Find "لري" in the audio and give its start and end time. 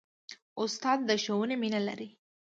1.87-2.09